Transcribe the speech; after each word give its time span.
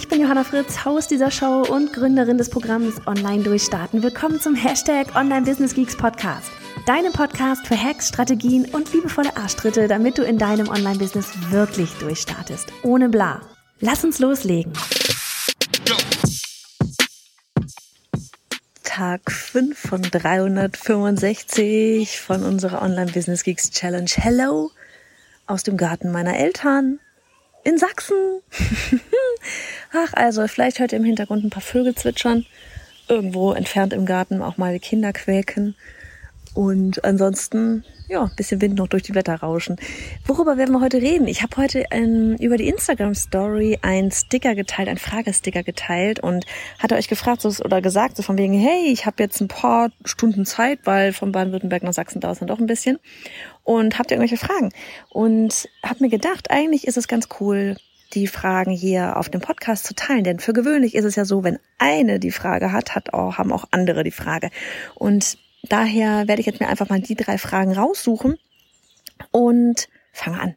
Ich 0.00 0.08
bin 0.08 0.20
Johanna 0.22 0.44
Fritz, 0.44 0.86
Haus 0.86 1.08
dieser 1.08 1.30
Show 1.30 1.60
und 1.60 1.92
Gründerin 1.92 2.38
des 2.38 2.48
Programms 2.48 3.06
Online 3.06 3.42
Durchstarten. 3.42 4.02
Willkommen 4.02 4.40
zum 4.40 4.54
Hashtag 4.54 5.14
Online 5.14 5.42
Business 5.42 5.74
Geeks 5.74 5.94
Podcast. 5.94 6.50
Deinem 6.86 7.12
Podcast 7.12 7.66
für 7.66 7.76
Hacks, 7.76 8.08
Strategien 8.08 8.64
und 8.72 8.90
liebevolle 8.94 9.36
Arschtritte, 9.36 9.88
damit 9.88 10.16
du 10.16 10.22
in 10.22 10.38
deinem 10.38 10.70
Online-Business 10.70 11.26
wirklich 11.50 11.90
durchstartest. 11.98 12.72
Ohne 12.82 13.10
bla. 13.10 13.42
Lass 13.80 14.02
uns 14.02 14.20
loslegen. 14.20 14.72
Tag 18.82 19.30
5 19.30 19.78
von 19.78 20.00
365 20.00 22.18
von 22.18 22.42
unserer 22.42 22.80
Online 22.80 23.12
Business 23.12 23.44
Geeks 23.44 23.70
Challenge. 23.70 24.10
Hello 24.14 24.70
aus 25.46 25.62
dem 25.62 25.76
Garten 25.76 26.10
meiner 26.10 26.38
Eltern 26.38 27.00
in 27.64 27.76
Sachsen. 27.76 28.40
Ach, 29.92 30.12
also, 30.14 30.46
vielleicht 30.46 30.78
hört 30.78 30.92
ihr 30.92 30.98
im 30.98 31.04
Hintergrund 31.04 31.44
ein 31.44 31.50
paar 31.50 31.62
Vögel 31.62 31.94
zwitschern. 31.94 32.46
Irgendwo 33.08 33.52
entfernt 33.52 33.92
im 33.92 34.06
Garten 34.06 34.40
auch 34.40 34.56
mal 34.56 34.78
Kinder 34.78 35.12
quäken. 35.12 35.74
Und 36.54 37.04
ansonsten, 37.04 37.84
ja, 38.08 38.28
bisschen 38.36 38.60
Wind 38.60 38.76
noch 38.76 38.88
durch 38.88 39.04
die 39.04 39.14
Wetter 39.14 39.36
rauschen. 39.36 39.76
Worüber 40.26 40.56
werden 40.56 40.72
wir 40.72 40.80
heute 40.80 41.00
reden? 41.00 41.28
Ich 41.28 41.42
habe 41.42 41.56
heute 41.56 41.84
ähm, 41.92 42.36
über 42.40 42.56
die 42.56 42.68
Instagram 42.68 43.14
Story 43.14 43.78
ein 43.82 44.10
Sticker 44.10 44.56
geteilt, 44.56 44.88
ein 44.88 44.98
Fragesticker 44.98 45.62
geteilt 45.62 46.20
und 46.20 46.44
hatte 46.80 46.96
euch 46.96 47.08
gefragt 47.08 47.42
so, 47.42 47.50
oder 47.64 47.80
gesagt, 47.80 48.16
so 48.16 48.24
von 48.24 48.36
wegen, 48.36 48.54
hey, 48.54 48.92
ich 48.92 49.06
habe 49.06 49.22
jetzt 49.22 49.40
ein 49.40 49.48
paar 49.48 49.90
Stunden 50.04 50.44
Zeit, 50.44 50.80
weil 50.84 51.12
von 51.12 51.30
Baden-Württemberg 51.30 51.84
nach 51.84 51.92
Sachsen 51.92 52.20
dauert 52.20 52.34
es 52.34 52.38
dann 52.40 52.48
doch 52.48 52.58
ein 52.58 52.66
bisschen. 52.66 52.98
Und 53.62 53.98
habt 53.98 54.10
ihr 54.10 54.16
irgendwelche 54.16 54.44
Fragen? 54.44 54.70
Und 55.08 55.68
hab 55.84 56.00
mir 56.00 56.10
gedacht, 56.10 56.50
eigentlich 56.50 56.88
ist 56.88 56.96
es 56.96 57.06
ganz 57.06 57.28
cool, 57.40 57.76
die 58.12 58.26
Fragen 58.26 58.70
hier 58.70 59.16
auf 59.16 59.28
dem 59.28 59.40
Podcast 59.40 59.84
zu 59.84 59.94
teilen. 59.94 60.24
Denn 60.24 60.38
für 60.38 60.52
gewöhnlich 60.52 60.94
ist 60.94 61.04
es 61.04 61.16
ja 61.16 61.24
so, 61.24 61.44
wenn 61.44 61.58
eine 61.78 62.18
die 62.18 62.30
Frage 62.30 62.72
hat, 62.72 62.94
hat 62.94 63.14
auch, 63.14 63.38
haben 63.38 63.52
auch 63.52 63.64
andere 63.70 64.04
die 64.04 64.10
Frage. 64.10 64.50
Und 64.94 65.38
daher 65.62 66.28
werde 66.28 66.40
ich 66.40 66.46
jetzt 66.46 66.60
mir 66.60 66.68
einfach 66.68 66.88
mal 66.88 67.00
die 67.00 67.14
drei 67.14 67.38
Fragen 67.38 67.72
raussuchen 67.72 68.38
und 69.30 69.88
fange 70.12 70.40
an. 70.40 70.54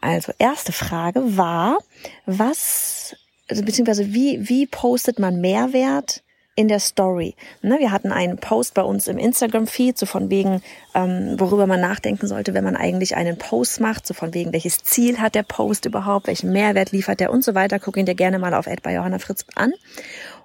Also 0.00 0.32
erste 0.38 0.72
Frage 0.72 1.36
war, 1.36 1.78
was, 2.26 3.16
also 3.48 3.64
beziehungsweise 3.64 4.12
wie, 4.12 4.48
wie 4.48 4.66
postet 4.66 5.18
man 5.18 5.40
Mehrwert 5.40 6.23
in 6.56 6.68
der 6.68 6.78
Story. 6.78 7.34
Ne, 7.62 7.78
wir 7.78 7.90
hatten 7.90 8.12
einen 8.12 8.36
Post 8.36 8.74
bei 8.74 8.82
uns 8.82 9.08
im 9.08 9.18
Instagram-Feed, 9.18 9.98
so 9.98 10.06
von 10.06 10.30
wegen, 10.30 10.62
ähm, 10.94 11.34
worüber 11.38 11.66
man 11.66 11.80
nachdenken 11.80 12.26
sollte, 12.26 12.54
wenn 12.54 12.64
man 12.64 12.76
eigentlich 12.76 13.16
einen 13.16 13.36
Post 13.38 13.80
macht, 13.80 14.06
so 14.06 14.14
von 14.14 14.34
wegen, 14.34 14.52
welches 14.52 14.84
Ziel 14.84 15.20
hat 15.20 15.34
der 15.34 15.42
Post 15.42 15.84
überhaupt, 15.84 16.28
welchen 16.28 16.52
Mehrwert 16.52 16.92
liefert 16.92 17.20
der 17.20 17.32
und 17.32 17.42
so 17.42 17.54
weiter. 17.54 17.78
Guck 17.78 17.96
ihn 17.96 18.06
dir 18.06 18.14
gerne 18.14 18.38
mal 18.38 18.54
auf 18.54 18.66
bei 18.82 18.94
Johanna 18.94 19.18
Fritz 19.18 19.44
an 19.54 19.72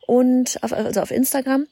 und 0.10 0.58
auf, 0.64 0.74
also 0.74 1.02
auf 1.02 1.12
Instagram. 1.12 1.68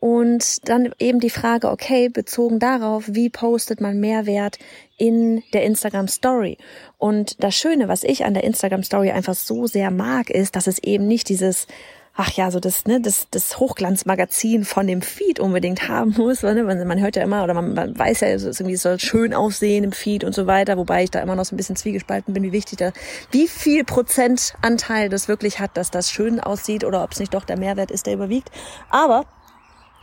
Und 0.00 0.66
dann 0.66 0.94
eben 0.98 1.20
die 1.20 1.28
Frage, 1.28 1.70
okay, 1.70 2.08
bezogen 2.08 2.58
darauf, 2.58 3.04
wie 3.08 3.28
postet 3.28 3.82
man 3.82 4.00
Mehrwert 4.00 4.58
in 4.96 5.42
der 5.52 5.64
Instagram 5.64 6.08
Story? 6.08 6.56
Und 6.96 7.44
das 7.44 7.54
Schöne, 7.54 7.88
was 7.88 8.02
ich 8.02 8.24
an 8.24 8.32
der 8.32 8.44
Instagram 8.44 8.82
Story 8.82 9.10
einfach 9.10 9.34
so 9.34 9.66
sehr 9.66 9.90
mag, 9.90 10.30
ist, 10.30 10.56
dass 10.56 10.68
es 10.68 10.78
eben 10.78 11.06
nicht 11.06 11.28
dieses 11.28 11.66
ach 12.14 12.30
ja, 12.32 12.50
so 12.50 12.60
das, 12.60 12.84
ne, 12.84 13.00
das, 13.00 13.28
das 13.30 13.58
Hochglanzmagazin 13.58 14.64
von 14.64 14.86
dem 14.86 15.00
Feed 15.00 15.40
unbedingt 15.40 15.88
haben 15.88 16.14
muss. 16.18 16.42
Ne? 16.42 16.62
Man 16.62 17.00
hört 17.00 17.16
ja 17.16 17.22
immer, 17.22 17.42
oder 17.42 17.54
man, 17.54 17.72
man 17.72 17.98
weiß 17.98 18.20
ja, 18.20 18.28
es, 18.28 18.44
irgendwie, 18.44 18.76
soll 18.76 19.00
schön 19.00 19.32
aussehen 19.32 19.84
im 19.84 19.92
Feed 19.92 20.22
und 20.24 20.34
so 20.34 20.46
weiter, 20.46 20.76
wobei 20.76 21.04
ich 21.04 21.10
da 21.10 21.20
immer 21.20 21.36
noch 21.36 21.44
so 21.44 21.54
ein 21.54 21.56
bisschen 21.56 21.76
zwiegespalten 21.76 22.34
bin, 22.34 22.42
wie 22.42 22.52
wichtig 22.52 22.78
da, 22.78 22.92
wie 23.30 23.48
viel 23.48 23.84
Prozentanteil 23.84 25.08
das 25.08 25.28
wirklich 25.28 25.58
hat, 25.58 25.76
dass 25.76 25.90
das 25.90 26.10
schön 26.10 26.38
aussieht 26.38 26.84
oder 26.84 27.02
ob 27.02 27.12
es 27.12 27.20
nicht 27.20 27.32
doch 27.32 27.44
der 27.44 27.58
Mehrwert 27.58 27.90
ist, 27.90 28.06
der 28.06 28.14
überwiegt. 28.14 28.50
Aber 28.90 29.24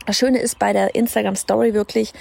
das 0.06 0.16
Schöne 0.16 0.40
ist 0.40 0.58
bei 0.58 0.72
der 0.72 0.94
Instagram 0.96 1.36
Story 1.36 1.74
wirklich, 1.74 2.12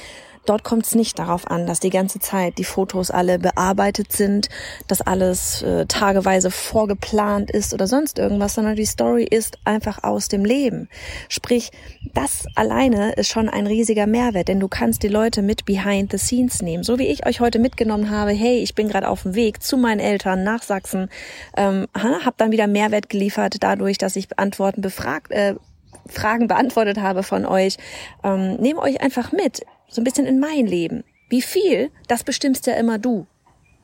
Dort 0.49 0.63
kommt 0.63 0.87
es 0.87 0.95
nicht 0.95 1.19
darauf 1.19 1.45
an, 1.45 1.67
dass 1.67 1.79
die 1.79 1.91
ganze 1.91 2.17
Zeit 2.17 2.57
die 2.57 2.63
Fotos 2.63 3.11
alle 3.11 3.37
bearbeitet 3.37 4.11
sind, 4.11 4.49
dass 4.87 4.99
alles 4.99 5.61
äh, 5.61 5.85
tageweise 5.85 6.49
vorgeplant 6.49 7.51
ist 7.51 7.71
oder 7.71 7.85
sonst 7.85 8.17
irgendwas, 8.17 8.55
sondern 8.55 8.75
die 8.75 8.87
Story 8.87 9.27
ist 9.29 9.59
einfach 9.63 10.03
aus 10.03 10.27
dem 10.27 10.43
Leben. 10.43 10.89
Sprich, 11.27 11.69
das 12.15 12.47
alleine 12.55 13.11
ist 13.11 13.27
schon 13.27 13.47
ein 13.47 13.67
riesiger 13.67 14.07
Mehrwert, 14.07 14.47
denn 14.47 14.59
du 14.59 14.67
kannst 14.67 15.03
die 15.03 15.07
Leute 15.07 15.43
mit 15.43 15.65
behind 15.65 16.11
the 16.11 16.17
scenes 16.17 16.63
nehmen. 16.63 16.81
So 16.81 16.97
wie 16.97 17.05
ich 17.05 17.27
euch 17.27 17.41
heute 17.41 17.59
mitgenommen 17.59 18.09
habe, 18.09 18.31
hey, 18.31 18.57
ich 18.57 18.73
bin 18.73 18.89
gerade 18.89 19.07
auf 19.07 19.21
dem 19.21 19.35
Weg 19.35 19.61
zu 19.61 19.77
meinen 19.77 19.99
Eltern 19.99 20.43
nach 20.43 20.63
Sachsen, 20.63 21.11
ähm, 21.57 21.85
habe 21.95 22.33
dann 22.37 22.51
wieder 22.51 22.65
Mehrwert 22.65 23.07
geliefert 23.07 23.57
dadurch, 23.59 23.99
dass 23.99 24.15
ich 24.15 24.27
Antworten 24.39 24.81
befragt, 24.81 25.31
äh, 25.31 25.53
Fragen 26.07 26.47
beantwortet 26.47 26.97
habe 26.97 27.21
von 27.21 27.45
euch. 27.45 27.77
Ähm, 28.23 28.55
nehmt 28.55 28.79
euch 28.79 28.99
einfach 29.01 29.31
mit 29.31 29.63
so 29.89 30.01
ein 30.01 30.03
bisschen 30.03 30.25
in 30.25 30.39
mein 30.39 30.65
Leben. 30.65 31.03
Wie 31.29 31.41
viel, 31.41 31.91
das 32.07 32.23
bestimmst 32.23 32.67
ja 32.67 32.73
immer 32.75 32.97
du. 32.97 33.27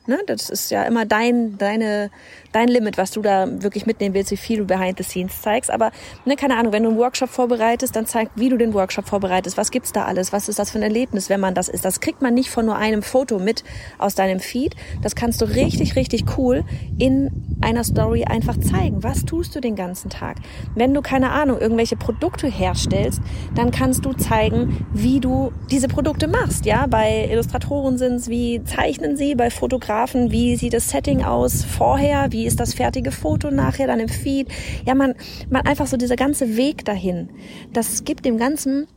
Ne? 0.07 0.19
Das 0.27 0.49
ist 0.49 0.71
ja 0.71 0.83
immer 0.83 1.05
dein, 1.05 1.57
deine, 1.57 2.11
dein 2.55 2.69
Limit, 2.69 2.97
was 2.97 3.11
du 3.11 3.21
da 3.21 3.47
wirklich 3.61 3.85
mitnehmen 3.85 4.15
willst, 4.15 4.31
wie 4.31 4.37
viel 4.37 4.59
du 4.59 4.65
behind 4.65 4.97
the 4.97 5.03
scenes 5.03 5.41
zeigst. 5.41 5.69
Aber 5.69 5.91
ne, 6.23 6.35
keine 6.37 6.57
Ahnung, 6.57 6.71
wenn 6.71 6.83
du 6.83 6.89
einen 6.89 6.97
Workshop 6.97 7.29
vorbereitest, 7.29 7.95
dann 7.95 8.05
zeig, 8.05 8.29
wie 8.35 8.47
du 8.47 8.57
den 8.57 8.73
Workshop 8.73 9.07
vorbereitest. 9.07 9.57
Was 9.57 9.71
gibt's 9.71 9.91
da 9.91 10.05
alles? 10.05 10.31
Was 10.31 10.47
ist 10.47 10.57
das 10.57 10.71
für 10.71 10.79
ein 10.79 10.83
Erlebnis, 10.83 11.29
wenn 11.29 11.41
man 11.41 11.53
das 11.53 11.67
ist? 11.67 11.83
Das 11.83 11.99
kriegt 11.99 12.21
man 12.21 12.33
nicht 12.33 12.49
von 12.49 12.65
nur 12.65 12.77
einem 12.77 13.03
Foto 13.03 13.39
mit 13.39 13.63
aus 13.97 14.15
deinem 14.15 14.39
Feed. 14.39 14.75
Das 15.01 15.15
kannst 15.15 15.41
du 15.41 15.45
richtig, 15.45 15.97
richtig 15.97 16.37
cool 16.37 16.63
in 16.97 17.57
einer 17.61 17.83
Story 17.83 18.23
einfach 18.23 18.57
zeigen. 18.59 19.03
Was 19.03 19.25
tust 19.25 19.55
du 19.55 19.59
den 19.59 19.75
ganzen 19.75 20.09
Tag? 20.09 20.37
Wenn 20.75 20.93
du 20.93 21.01
keine 21.01 21.31
Ahnung, 21.31 21.59
irgendwelche 21.59 21.97
Produkte 21.97 22.47
herstellst, 22.47 23.19
dann 23.53 23.71
kannst 23.71 24.05
du 24.05 24.13
zeigen, 24.13 24.85
wie 24.93 25.19
du 25.19 25.51
diese 25.69 25.87
Produkte 25.87 26.27
machst. 26.27 26.65
Ja, 26.65 26.87
bei 26.87 27.27
Illustratoren 27.29 27.97
sind's, 27.97 28.29
wie 28.29 28.63
zeichnen 28.63 29.17
sie, 29.17 29.35
bei 29.35 29.49
Fotografen, 29.49 30.31
wie 30.31 30.55
sieht 30.55 30.73
das 30.73 30.89
Setting 30.89 31.23
aus 31.23 31.65
vorher, 31.65 32.31
wie 32.31 32.44
ist 32.45 32.59
das 32.59 32.73
fertige 32.73 33.11
Foto 33.11 33.51
nachher 33.51 33.87
dann 33.87 33.99
im 33.99 34.09
Feed. 34.09 34.47
Ja, 34.85 34.95
man, 34.95 35.15
man 35.49 35.65
einfach 35.65 35.87
so 35.87 35.97
dieser 35.97 36.15
ganze 36.15 36.57
Weg 36.57 36.85
dahin. 36.85 37.29
Das 37.73 38.03
gibt 38.03 38.25
dem 38.25 38.37
Ganzen, 38.37 38.87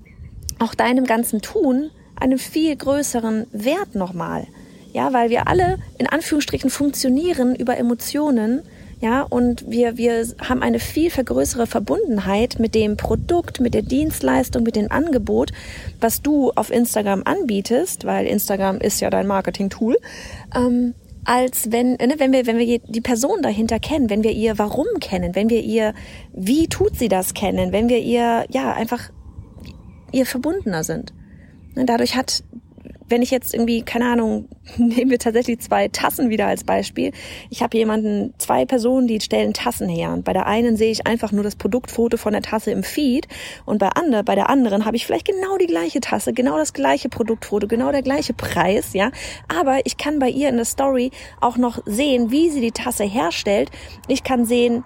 auch 0.58 0.74
deinem 0.74 1.04
ganzen 1.04 1.40
Tun, 1.40 1.90
einen 2.16 2.38
viel 2.38 2.74
größeren 2.74 3.46
Wert 3.52 3.94
nochmal. 3.94 4.46
Ja, 4.92 5.12
weil 5.12 5.30
wir 5.30 5.48
alle 5.48 5.78
in 5.98 6.06
Anführungsstrichen 6.06 6.70
funktionieren 6.70 7.54
über 7.54 7.76
Emotionen. 7.76 8.62
Ja, 9.00 9.22
und 9.22 9.70
wir, 9.70 9.96
wir 9.96 10.26
haben 10.40 10.62
eine 10.62 10.80
viel 10.80 11.10
größere 11.10 11.68
Verbundenheit 11.68 12.58
mit 12.58 12.74
dem 12.74 12.96
Produkt, 12.96 13.60
mit 13.60 13.74
der 13.74 13.82
Dienstleistung, 13.82 14.64
mit 14.64 14.74
dem 14.74 14.90
Angebot, 14.90 15.52
was 16.00 16.20
du 16.20 16.50
auf 16.56 16.72
Instagram 16.72 17.22
anbietest, 17.24 18.06
weil 18.06 18.26
Instagram 18.26 18.78
ist 18.78 19.00
ja 19.00 19.08
dein 19.08 19.28
Marketing-Tool 19.28 19.96
ähm, 20.52 20.94
als 21.28 21.70
wenn, 21.70 21.90
ne, 21.90 22.14
wenn 22.16 22.32
wir, 22.32 22.46
wenn 22.46 22.56
wir 22.56 22.78
die 22.78 23.02
Person 23.02 23.42
dahinter 23.42 23.78
kennen, 23.78 24.08
wenn 24.08 24.24
wir 24.24 24.32
ihr 24.32 24.58
Warum 24.58 24.86
kennen, 24.98 25.34
wenn 25.34 25.50
wir 25.50 25.60
ihr, 25.60 25.92
wie 26.32 26.68
tut 26.68 26.96
sie 26.96 27.08
das 27.08 27.34
kennen, 27.34 27.70
wenn 27.70 27.90
wir 27.90 27.98
ihr, 27.98 28.46
ja, 28.48 28.72
einfach 28.72 29.10
ihr 30.10 30.24
verbundener 30.24 30.84
sind. 30.84 31.12
Ne, 31.74 31.84
dadurch 31.84 32.16
hat 32.16 32.44
wenn 33.08 33.22
ich 33.22 33.30
jetzt 33.30 33.54
irgendwie, 33.54 33.82
keine 33.82 34.06
Ahnung, 34.06 34.48
nehmen 34.76 35.10
wir 35.10 35.18
tatsächlich 35.18 35.60
zwei 35.60 35.88
Tassen 35.88 36.30
wieder 36.30 36.46
als 36.46 36.64
Beispiel. 36.64 37.12
Ich 37.50 37.62
habe 37.62 37.76
jemanden, 37.76 38.34
zwei 38.38 38.64
Personen, 38.64 39.06
die 39.06 39.20
stellen 39.20 39.54
Tassen 39.54 39.88
her. 39.88 40.12
Und 40.12 40.24
bei 40.24 40.32
der 40.32 40.46
einen 40.46 40.76
sehe 40.76 40.90
ich 40.90 41.06
einfach 41.06 41.32
nur 41.32 41.44
das 41.44 41.56
Produktfoto 41.56 42.16
von 42.16 42.32
der 42.32 42.42
Tasse 42.42 42.70
im 42.70 42.82
Feed 42.82 43.28
und 43.64 43.78
bei, 43.78 43.88
andere, 43.88 44.24
bei 44.24 44.34
der 44.34 44.50
anderen 44.50 44.84
habe 44.84 44.96
ich 44.96 45.06
vielleicht 45.06 45.26
genau 45.26 45.56
die 45.58 45.66
gleiche 45.66 46.00
Tasse, 46.00 46.32
genau 46.32 46.56
das 46.56 46.72
gleiche 46.72 47.08
Produktfoto, 47.08 47.66
genau 47.66 47.92
der 47.92 48.02
gleiche 48.02 48.34
Preis, 48.34 48.92
ja. 48.92 49.10
Aber 49.48 49.84
ich 49.84 49.96
kann 49.96 50.18
bei 50.18 50.28
ihr 50.28 50.48
in 50.48 50.56
der 50.56 50.64
Story 50.64 51.10
auch 51.40 51.56
noch 51.56 51.80
sehen, 51.86 52.30
wie 52.30 52.50
sie 52.50 52.60
die 52.60 52.72
Tasse 52.72 53.04
herstellt. 53.04 53.70
Ich 54.08 54.22
kann 54.22 54.44
sehen, 54.44 54.84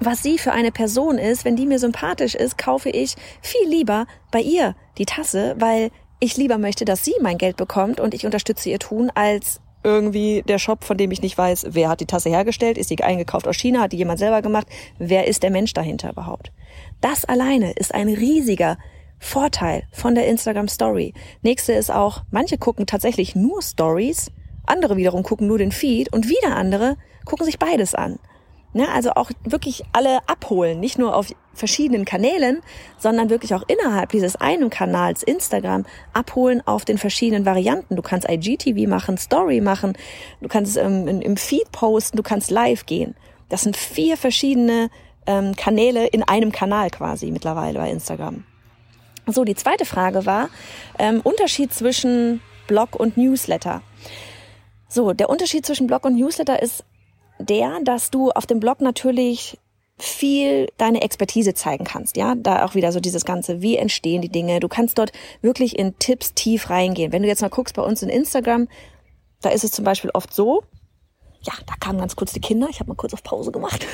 was 0.00 0.22
sie 0.22 0.38
für 0.38 0.52
eine 0.52 0.72
Person 0.72 1.18
ist. 1.18 1.44
Wenn 1.44 1.56
die 1.56 1.66
mir 1.66 1.78
sympathisch 1.78 2.34
ist, 2.34 2.58
kaufe 2.58 2.90
ich 2.90 3.14
viel 3.40 3.68
lieber 3.68 4.06
bei 4.30 4.40
ihr 4.40 4.74
die 4.98 5.06
Tasse, 5.06 5.54
weil 5.58 5.90
ich 6.20 6.36
lieber 6.36 6.58
möchte, 6.58 6.84
dass 6.84 7.04
sie 7.04 7.14
mein 7.20 7.38
Geld 7.38 7.56
bekommt 7.56 8.00
und 8.00 8.14
ich 8.14 8.24
unterstütze 8.24 8.70
ihr 8.70 8.78
Tun, 8.78 9.10
als 9.14 9.60
irgendwie 9.82 10.42
der 10.48 10.58
Shop, 10.58 10.82
von 10.82 10.96
dem 10.96 11.10
ich 11.10 11.22
nicht 11.22 11.36
weiß, 11.36 11.66
wer 11.70 11.88
hat 11.90 12.00
die 12.00 12.06
Tasse 12.06 12.30
hergestellt, 12.30 12.78
ist 12.78 12.90
die 12.90 13.02
eingekauft 13.04 13.46
aus 13.46 13.56
China, 13.56 13.82
hat 13.82 13.92
die 13.92 13.98
jemand 13.98 14.18
selber 14.18 14.40
gemacht, 14.40 14.66
wer 14.98 15.26
ist 15.26 15.42
der 15.42 15.50
Mensch 15.50 15.74
dahinter 15.74 16.10
überhaupt? 16.10 16.50
Das 17.00 17.24
alleine 17.26 17.72
ist 17.72 17.94
ein 17.94 18.08
riesiger 18.08 18.78
Vorteil 19.18 19.84
von 19.92 20.14
der 20.14 20.26
Instagram 20.26 20.68
Story. 20.68 21.12
Nächste 21.42 21.74
ist 21.74 21.90
auch, 21.90 22.22
manche 22.30 22.58
gucken 22.58 22.86
tatsächlich 22.86 23.36
nur 23.36 23.62
Stories, 23.62 24.30
andere 24.66 24.96
wiederum 24.96 25.22
gucken 25.22 25.46
nur 25.46 25.58
den 25.58 25.72
Feed 25.72 26.12
und 26.12 26.28
wieder 26.28 26.56
andere 26.56 26.96
gucken 27.24 27.44
sich 27.44 27.58
beides 27.58 27.94
an. 27.94 28.18
Ne, 28.76 28.88
also 28.92 29.12
auch 29.12 29.30
wirklich 29.44 29.84
alle 29.92 30.18
abholen, 30.26 30.80
nicht 30.80 30.98
nur 30.98 31.14
auf 31.14 31.28
verschiedenen 31.52 32.04
Kanälen, 32.04 32.60
sondern 32.98 33.30
wirklich 33.30 33.54
auch 33.54 33.62
innerhalb 33.68 34.10
dieses 34.10 34.34
einen 34.34 34.68
Kanals 34.68 35.22
Instagram 35.22 35.86
abholen 36.12 36.60
auf 36.66 36.84
den 36.84 36.98
verschiedenen 36.98 37.46
Varianten. 37.46 37.94
Du 37.94 38.02
kannst 38.02 38.28
IGTV 38.28 38.88
machen, 38.88 39.16
Story 39.16 39.60
machen, 39.60 39.96
du 40.40 40.48
kannst 40.48 40.76
ähm, 40.76 41.06
im 41.06 41.36
Feed 41.36 41.70
posten, 41.70 42.16
du 42.16 42.24
kannst 42.24 42.50
live 42.50 42.84
gehen. 42.84 43.14
Das 43.48 43.62
sind 43.62 43.76
vier 43.76 44.16
verschiedene 44.16 44.90
ähm, 45.26 45.54
Kanäle 45.54 46.08
in 46.08 46.24
einem 46.24 46.50
Kanal 46.50 46.90
quasi 46.90 47.30
mittlerweile 47.30 47.78
bei 47.78 47.90
Instagram. 47.90 48.42
So, 49.28 49.44
die 49.44 49.54
zweite 49.54 49.84
Frage 49.84 50.26
war 50.26 50.48
ähm, 50.98 51.20
Unterschied 51.22 51.72
zwischen 51.72 52.40
Blog 52.66 52.96
und 52.96 53.16
Newsletter. 53.16 53.82
So, 54.88 55.12
der 55.12 55.30
Unterschied 55.30 55.64
zwischen 55.64 55.86
Blog 55.86 56.04
und 56.04 56.16
Newsletter 56.16 56.60
ist 56.60 56.84
der, 57.38 57.80
dass 57.82 58.10
du 58.10 58.30
auf 58.30 58.46
dem 58.46 58.60
Blog 58.60 58.80
natürlich 58.80 59.58
viel 59.96 60.68
deine 60.76 61.02
Expertise 61.02 61.54
zeigen 61.54 61.84
kannst, 61.84 62.16
ja, 62.16 62.34
da 62.34 62.64
auch 62.64 62.74
wieder 62.74 62.90
so 62.90 62.98
dieses 62.98 63.24
ganze, 63.24 63.62
wie 63.62 63.76
entstehen 63.76 64.22
die 64.22 64.28
Dinge. 64.28 64.58
Du 64.58 64.68
kannst 64.68 64.98
dort 64.98 65.12
wirklich 65.40 65.78
in 65.78 65.98
Tipps 65.98 66.34
tief 66.34 66.68
reingehen. 66.68 67.12
Wenn 67.12 67.22
du 67.22 67.28
jetzt 67.28 67.42
mal 67.42 67.48
guckst 67.48 67.76
bei 67.76 67.82
uns 67.82 68.02
in 68.02 68.08
Instagram, 68.08 68.68
da 69.40 69.50
ist 69.50 69.62
es 69.62 69.70
zum 69.70 69.84
Beispiel 69.84 70.10
oft 70.12 70.34
so, 70.34 70.64
ja, 71.44 71.52
da 71.66 71.74
kamen 71.78 71.98
ganz 71.98 72.16
kurz 72.16 72.32
die 72.32 72.40
Kinder. 72.40 72.68
Ich 72.70 72.80
habe 72.80 72.88
mal 72.88 72.94
kurz 72.94 73.12
auf 73.12 73.22
Pause 73.22 73.52
gemacht. 73.52 73.86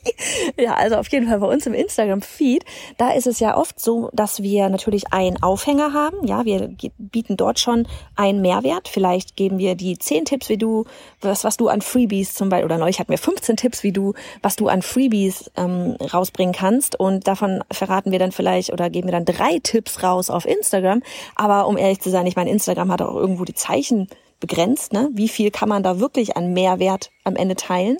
ja, 0.58 0.74
also 0.74 0.96
auf 0.96 1.10
jeden 1.10 1.28
Fall 1.28 1.40
bei 1.40 1.46
uns 1.46 1.66
im 1.66 1.74
Instagram-Feed, 1.74 2.64
da 2.98 3.12
ist 3.12 3.26
es 3.26 3.40
ja 3.40 3.56
oft 3.56 3.80
so, 3.80 4.10
dass 4.12 4.42
wir 4.42 4.68
natürlich 4.68 5.12
einen 5.12 5.42
Aufhänger 5.42 5.92
haben. 5.92 6.26
Ja, 6.26 6.44
wir 6.44 6.74
bieten 6.98 7.36
dort 7.36 7.58
schon 7.58 7.88
einen 8.16 8.40
Mehrwert. 8.42 8.88
Vielleicht 8.88 9.36
geben 9.36 9.58
wir 9.58 9.74
die 9.74 9.98
zehn 9.98 10.24
Tipps, 10.24 10.48
wie 10.48 10.58
du, 10.58 10.84
was, 11.20 11.44
was 11.44 11.56
du 11.56 11.68
an 11.68 11.80
Freebies 11.80 12.34
zum 12.34 12.48
Beispiel, 12.48 12.66
oder 12.66 12.78
neulich 12.78 13.00
hatten 13.00 13.10
wir 13.10 13.18
15 13.18 13.56
Tipps, 13.56 13.82
wie 13.82 13.92
du, 13.92 14.14
was 14.42 14.56
du 14.56 14.68
an 14.68 14.82
Freebies 14.82 15.50
ähm, 15.56 15.96
rausbringen 16.12 16.54
kannst. 16.54 16.98
Und 16.98 17.26
davon 17.26 17.64
verraten 17.70 18.12
wir 18.12 18.18
dann 18.18 18.32
vielleicht 18.32 18.72
oder 18.72 18.90
geben 18.90 19.08
wir 19.08 19.12
dann 19.12 19.24
drei 19.24 19.58
Tipps 19.62 20.02
raus 20.02 20.28
auf 20.28 20.44
Instagram. 20.44 21.02
Aber 21.34 21.66
um 21.66 21.78
ehrlich 21.78 22.00
zu 22.00 22.10
sein, 22.10 22.26
ich 22.26 22.36
meine, 22.36 22.50
Instagram 22.50 22.92
hat 22.92 23.02
auch 23.02 23.16
irgendwo 23.16 23.44
die 23.44 23.54
Zeichen 23.54 24.08
begrenzt. 24.40 24.92
Ne? 24.92 25.10
Wie 25.12 25.28
viel 25.28 25.50
kann 25.50 25.68
man 25.68 25.82
da 25.82 26.00
wirklich 26.00 26.36
an 26.36 26.52
Mehrwert 26.52 27.10
am 27.24 27.36
Ende 27.36 27.54
teilen? 27.54 27.98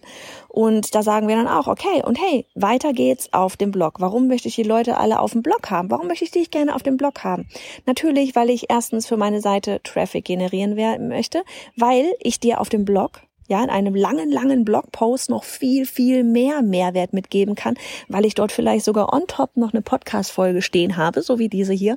Und 0.49 0.95
da 0.95 1.03
sagen 1.03 1.29
wir 1.29 1.37
dann 1.37 1.47
auch, 1.47 1.69
okay, 1.69 2.03
und 2.05 2.21
hey, 2.21 2.47
weiter 2.55 2.93
geht's 2.93 3.33
auf 3.33 3.57
dem 3.57 3.71
Blog. 3.71 4.01
Warum 4.01 4.27
möchte 4.27 4.49
ich 4.49 4.57
die 4.57 4.63
Leute 4.63 4.97
alle 4.97 5.21
auf 5.21 5.33
dem 5.33 5.43
Blog 5.43 5.71
haben? 5.71 5.91
Warum 5.91 6.09
möchte 6.09 6.25
ich 6.25 6.33
dich 6.33 6.51
gerne 6.51 6.75
auf 6.75 6.83
dem 6.83 6.97
Blog 6.97 7.23
haben? 7.23 7.47
Natürlich, 7.87 8.35
weil 8.35 8.51
ich 8.51 8.67
erstens 8.69 9.07
für 9.07 9.17
meine 9.17 9.41
Seite 9.41 9.81
Traffic 9.85 10.25
generieren 10.25 10.77
möchte, 11.09 11.45
weil 11.77 12.13
ich 12.19 12.41
dir 12.41 12.61
auf 12.61 12.69
dem 12.69 12.85
Blog 12.85 13.21
ja, 13.51 13.63
in 13.65 13.71
einem 13.71 13.97
langen, 13.97 14.31
langen 14.31 14.65
Blogpost 14.65 15.29
noch 15.29 15.43
viel, 15.43 15.85
viel 15.85 16.23
mehr 16.23 16.63
Mehrwert 16.63 17.13
mitgeben 17.13 17.57
kann, 17.57 17.75
weil 18.09 18.25
ich 18.25 18.35
dort 18.35 18.53
vielleicht 18.53 18.85
sogar 18.85 19.13
on 19.13 19.27
top 19.27 19.57
noch 19.57 19.73
eine 19.73 19.83
Podcast-Folge 19.83 20.63
stehen 20.63 20.97
habe, 20.97 21.21
so 21.23 21.41
wie 21.41 21.49
diese 21.49 21.73
hier. 21.73 21.97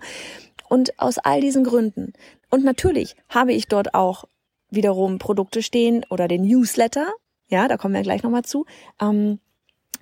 Und 0.67 0.99
aus 0.99 1.19
all 1.19 1.41
diesen 1.41 1.63
Gründen. 1.63 2.13
Und 2.49 2.63
natürlich 2.63 3.15
habe 3.29 3.53
ich 3.53 3.67
dort 3.67 3.93
auch 3.93 4.25
wiederum 4.75 5.19
Produkte 5.19 5.61
stehen 5.63 6.05
oder 6.09 6.27
den 6.27 6.43
Newsletter, 6.43 7.11
ja, 7.49 7.67
da 7.67 7.77
kommen 7.77 7.93
wir 7.93 8.01
gleich 8.01 8.23
nochmal 8.23 8.43
zu, 8.43 8.65
ähm, 9.01 9.39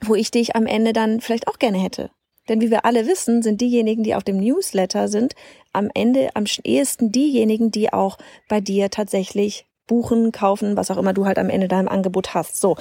wo 0.02 0.16
ich 0.16 0.32
dich 0.32 0.56
am 0.56 0.66
Ende 0.66 0.94
dann 0.94 1.22
vielleicht 1.22 1.48
auch 1.48 1.60
gerne 1.60 1.78
hätte. 1.78 2.12
Denn 2.50 2.60
wie 2.60 2.72
wir 2.72 2.86
alle 2.86 3.08
wissen, 3.08 3.42
sind 3.44 3.62
diejenigen, 3.62 4.04
die 4.04 4.16
auf 4.16 4.24
dem 4.24 4.38
Newsletter 4.38 5.08
sind, 5.08 5.36
am 5.74 5.90
Ende 5.94 6.30
am 6.34 6.46
ehesten 6.64 7.12
diejenigen, 7.12 7.72
die 7.72 7.94
auch 7.94 8.18
bei 8.50 8.62
dir 8.62 8.90
tatsächlich 8.90 9.68
buchen, 9.88 10.32
kaufen, 10.32 10.78
was 10.78 10.90
auch 10.90 10.98
immer 10.98 11.14
du 11.14 11.26
halt 11.26 11.38
am 11.38 11.50
Ende 11.50 11.68
deinem 11.68 11.88
Angebot 11.88 12.34
hast. 12.34 12.60
So, 12.60 12.78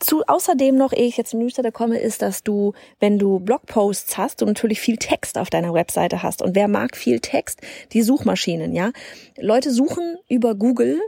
zu, 0.00 0.22
außerdem 0.26 0.76
noch, 0.76 0.92
ehe 0.92 1.06
ich 1.06 1.16
jetzt 1.16 1.30
zum 1.30 1.40
Newsletter 1.40 1.72
komme, 1.72 1.98
ist, 1.98 2.22
dass 2.22 2.42
du, 2.42 2.72
wenn 3.00 3.18
du 3.18 3.40
Blogposts 3.40 4.16
hast, 4.18 4.40
du 4.40 4.46
natürlich 4.46 4.80
viel 4.80 4.96
Text 4.96 5.38
auf 5.38 5.50
deiner 5.50 5.72
Webseite 5.74 6.22
hast. 6.22 6.42
Und 6.42 6.54
wer 6.54 6.68
mag 6.68 6.96
viel 6.96 7.20
Text? 7.20 7.60
Die 7.92 8.02
Suchmaschinen, 8.02 8.74
ja. 8.74 8.92
Leute 9.38 9.70
suchen 9.70 10.16
über 10.28 10.54
Google 10.54 11.00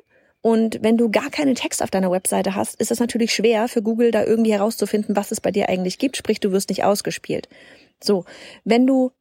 und 0.42 0.82
wenn 0.82 0.96
du 0.96 1.10
gar 1.10 1.30
keinen 1.30 1.54
Text 1.54 1.82
auf 1.82 1.90
deiner 1.90 2.10
Webseite 2.10 2.54
hast, 2.54 2.80
ist 2.80 2.90
es 2.90 3.00
natürlich 3.00 3.34
schwer 3.34 3.68
für 3.68 3.82
Google 3.82 4.10
da 4.10 4.24
irgendwie 4.24 4.52
herauszufinden, 4.52 5.14
was 5.14 5.32
es 5.32 5.40
bei 5.40 5.50
dir 5.50 5.68
eigentlich 5.68 5.98
gibt. 5.98 6.16
Sprich, 6.16 6.40
du 6.40 6.50
wirst 6.52 6.70
nicht 6.70 6.84
ausgespielt. 6.84 7.48
So, 8.02 8.24
wenn 8.64 8.86
du 8.86 9.12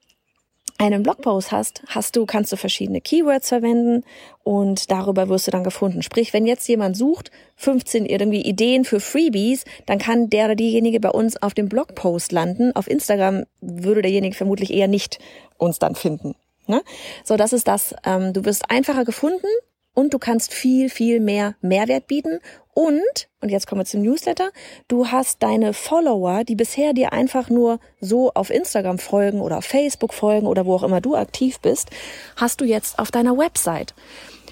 einen 0.80 1.04
Blogpost 1.04 1.52
hast, 1.52 1.84
hast 1.88 2.16
du, 2.16 2.26
kannst 2.26 2.52
du 2.54 2.56
verschiedene 2.56 3.02
Keywords 3.02 3.50
verwenden 3.50 4.04
und 4.44 4.90
darüber 4.90 5.28
wirst 5.28 5.46
du 5.46 5.52
dann 5.52 5.66
gefunden. 5.66 6.02
Sprich, 6.02 6.34
wenn 6.34 6.48
jetzt 6.48 6.68
jemand 6.70 6.96
sucht, 6.96 7.32
15 7.58 8.06
irgendwie 8.06 8.42
Ideen 8.42 8.86
für 8.86 9.02
Freebies, 9.02 9.66
dann 9.86 10.00
kann 10.00 10.30
der 10.30 10.46
oder 10.46 10.56
diejenige 10.56 11.02
bei 11.02 11.10
uns 11.10 11.42
auf 11.42 11.54
dem 11.54 11.68
Blogpost 11.68 12.32
landen. 12.32 12.74
Auf 12.76 12.90
Instagram 12.90 13.44
würde 13.60 14.02
derjenige 14.02 14.36
vermutlich 14.36 14.74
eher 14.74 14.88
nicht 14.88 15.20
uns 15.58 15.80
dann 15.80 15.96
finden. 15.96 16.34
Ne? 16.66 16.82
So, 17.26 17.36
das 17.36 17.52
ist 17.52 17.68
das. 17.68 17.94
Ähm, 18.06 18.32
du 18.32 18.46
wirst 18.46 18.72
einfacher 18.72 19.04
gefunden 19.04 19.48
und 19.94 20.14
du 20.14 20.20
kannst 20.20 20.54
viel, 20.54 20.90
viel 20.90 21.20
mehr 21.20 21.56
Mehrwert 21.62 22.08
bieten. 22.08 22.40
Und, 22.80 23.28
und 23.42 23.50
jetzt 23.50 23.68
kommen 23.68 23.82
wir 23.82 23.86
zum 23.86 24.04
Newsletter, 24.04 24.52
du 24.88 25.08
hast 25.08 25.44
deine 25.44 25.74
Follower, 25.74 26.46
die 26.46 26.56
bisher 26.56 26.94
dir 26.94 27.12
einfach 27.12 27.50
nur 27.50 27.82
so 28.00 28.32
auf 28.34 28.50
Instagram 28.50 29.00
folgen 29.00 29.42
oder 29.42 29.58
auf 29.58 29.66
Facebook 29.66 30.14
folgen 30.14 30.48
oder 30.48 30.66
wo 30.66 30.76
auch 30.76 30.84
immer 30.84 31.02
du 31.02 31.18
aktiv 31.18 31.60
bist, 31.60 31.90
hast 32.38 32.62
du 32.62 32.66
jetzt 32.66 32.98
auf 32.98 33.12
deiner 33.12 33.38
Website. 33.38 33.94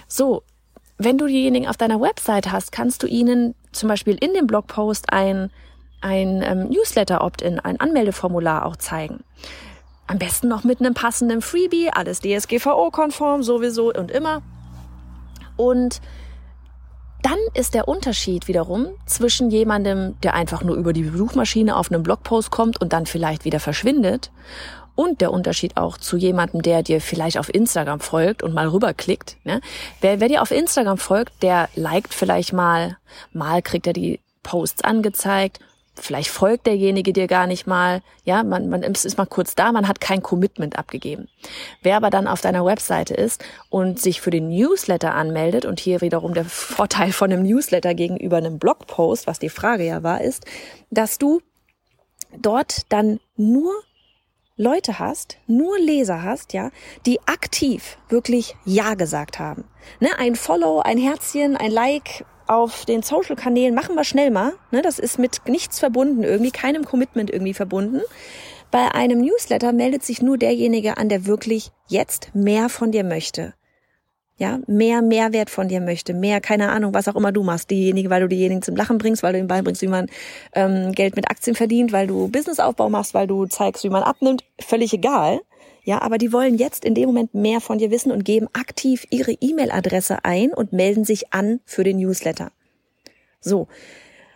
So, 0.09 0.43
wenn 0.97 1.17
du 1.17 1.27
diejenigen 1.27 1.69
auf 1.69 1.77
deiner 1.77 2.01
Website 2.01 2.51
hast, 2.51 2.73
kannst 2.73 3.01
du 3.01 3.07
ihnen 3.07 3.55
zum 3.71 3.87
Beispiel 3.87 4.17
in 4.19 4.33
dem 4.33 4.45
Blogpost 4.45 5.13
ein, 5.13 5.49
ein 6.01 6.41
ähm, 6.41 6.67
Newsletter-Opt-in, 6.67 7.61
ein 7.61 7.79
Anmeldeformular 7.79 8.65
auch 8.65 8.75
zeigen. 8.75 9.23
Am 10.05 10.19
besten 10.19 10.49
noch 10.49 10.65
mit 10.65 10.81
einem 10.81 10.95
passenden 10.95 11.41
Freebie, 11.41 11.91
alles 11.93 12.19
DSGVO-konform 12.19 13.41
sowieso 13.41 13.93
und 13.93 14.11
immer. 14.11 14.41
Und 15.55 16.01
dann 17.27 17.39
ist 17.53 17.73
der 17.73 17.89
Unterschied 17.89 18.47
wiederum 18.47 18.87
zwischen 19.05 19.49
jemandem, 19.49 20.15
der 20.21 20.33
einfach 20.33 20.63
nur 20.63 20.77
über 20.77 20.93
die 20.93 21.03
Suchmaschine 21.03 21.75
auf 21.75 21.91
einen 21.91 22.01
Blogpost 22.01 22.51
kommt 22.51 22.79
und 22.79 22.93
dann 22.93 23.05
vielleicht 23.05 23.43
wieder 23.43 23.59
verschwindet 23.59 24.31
und 24.95 25.19
der 25.19 25.33
Unterschied 25.33 25.75
auch 25.75 25.97
zu 25.97 26.15
jemandem, 26.15 26.61
der 26.61 26.83
dir 26.83 27.01
vielleicht 27.01 27.37
auf 27.37 27.53
Instagram 27.53 27.99
folgt 27.99 28.43
und 28.43 28.53
mal 28.53 28.69
rüberklickt. 28.69 29.35
Ne? 29.43 29.59
Wer, 29.99 30.21
wer 30.21 30.29
dir 30.29 30.41
auf 30.41 30.51
Instagram 30.51 30.97
folgt, 30.97 31.43
der 31.43 31.67
liked 31.75 32.13
vielleicht 32.13 32.53
mal, 32.53 32.97
mal 33.33 33.61
kriegt 33.61 33.87
er 33.87 33.93
die 33.93 34.21
Posts 34.43 34.85
angezeigt 34.85 35.59
vielleicht 35.99 36.29
folgt 36.29 36.67
derjenige 36.67 37.13
dir 37.13 37.27
gar 37.27 37.47
nicht 37.47 37.67
mal, 37.67 38.01
ja, 38.23 38.43
man, 38.43 38.69
man 38.69 38.83
ist 38.83 39.17
mal 39.17 39.25
kurz 39.25 39.55
da, 39.55 39.71
man 39.71 39.87
hat 39.87 40.01
kein 40.01 40.21
Commitment 40.21 40.77
abgegeben. 40.77 41.27
Wer 41.81 41.97
aber 41.97 42.09
dann 42.09 42.27
auf 42.27 42.41
deiner 42.41 42.65
Webseite 42.65 43.13
ist 43.13 43.43
und 43.69 43.99
sich 43.99 44.21
für 44.21 44.31
den 44.31 44.49
Newsletter 44.49 45.13
anmeldet 45.13 45.65
und 45.65 45.79
hier 45.79 46.01
wiederum 46.01 46.33
der 46.33 46.45
Vorteil 46.45 47.11
von 47.11 47.31
einem 47.31 47.43
Newsletter 47.43 47.93
gegenüber 47.93 48.37
einem 48.37 48.59
Blogpost, 48.59 49.27
was 49.27 49.39
die 49.39 49.49
Frage 49.49 49.85
ja 49.85 50.03
war, 50.03 50.21
ist, 50.21 50.45
dass 50.89 51.17
du 51.17 51.41
dort 52.41 52.81
dann 52.89 53.19
nur 53.35 53.73
Leute 54.57 54.97
hast, 54.97 55.37
nur 55.45 55.77
Leser 55.77 56.23
hast, 56.23 56.53
ja, 56.53 56.71
die 57.05 57.19
aktiv 57.27 57.97
wirklich 58.09 58.55
Ja 58.65 58.95
gesagt 58.95 59.37
haben. 59.37 59.65
Ne, 59.99 60.09
ein 60.17 60.35
Follow, 60.35 60.79
ein 60.79 60.97
Herzchen, 60.97 61.55
ein 61.55 61.71
Like, 61.71 62.25
auf 62.47 62.85
den 62.85 63.01
Social-Kanälen 63.01 63.75
machen 63.75 63.95
wir 63.95 64.03
schnell 64.03 64.31
mal. 64.31 64.53
Ne? 64.71 64.81
Das 64.81 64.99
ist 64.99 65.19
mit 65.19 65.41
nichts 65.47 65.79
verbunden, 65.79 66.23
irgendwie 66.23 66.51
keinem 66.51 66.85
Commitment 66.85 67.29
irgendwie 67.29 67.53
verbunden. 67.53 68.01
Bei 68.71 68.93
einem 68.93 69.21
Newsletter 69.21 69.71
meldet 69.71 70.03
sich 70.03 70.21
nur 70.21 70.37
derjenige 70.37 70.97
an, 70.97 71.09
der 71.09 71.25
wirklich 71.25 71.71
jetzt 71.87 72.31
mehr 72.33 72.69
von 72.69 72.91
dir 72.91 73.03
möchte. 73.03 73.53
Ja, 74.39 74.59
mehr 74.67 75.01
Mehrwert 75.01 75.49
von 75.49 75.67
dir 75.67 75.81
möchte, 75.81 76.13
mehr, 76.13 76.41
keine 76.41 76.69
Ahnung, 76.69 76.93
was 76.93 77.07
auch 77.07 77.15
immer 77.15 77.31
du 77.31 77.41
machst. 77.41 77.71
Diejenige, 77.71 78.11
weil 78.11 78.21
du 78.21 78.27
diejenigen 78.27 78.61
zum 78.61 78.75
Lachen 78.75 78.99
bringst, 78.99 79.23
weil 79.23 79.33
du 79.33 79.39
ihm 79.39 79.47
beibringst, 79.47 79.81
wie 79.81 79.87
man 79.87 80.07
ähm, 80.53 80.91
Geld 80.91 81.15
mit 81.15 81.31
Aktien 81.31 81.55
verdient, 81.55 81.91
weil 81.91 82.05
du 82.05 82.27
Businessaufbau 82.27 82.87
machst, 82.89 83.15
weil 83.15 83.25
du 83.25 83.47
zeigst, 83.47 83.83
wie 83.83 83.89
man 83.89 84.03
abnimmt, 84.03 84.43
völlig 84.59 84.93
egal. 84.93 85.39
Ja, 85.87 86.01
aber 86.01 86.17
die 86.17 86.33
wollen 86.33 86.57
jetzt 86.57 86.83
in 86.83 86.95
dem 86.95 87.05
Moment 87.05 87.33
mehr 87.33 87.61
von 87.61 87.77
dir 87.77 87.91
wissen 87.91 88.11
und 88.11 88.25
geben 88.25 88.49
aktiv 88.51 89.07
ihre 89.09 89.31
E-Mail-Adresse 89.31 90.25
ein 90.25 90.53
und 90.53 90.73
melden 90.73 91.05
sich 91.05 91.33
an 91.33 91.61
für 91.63 91.85
den 91.85 91.99
Newsletter. 91.99 92.51
So. 93.39 93.69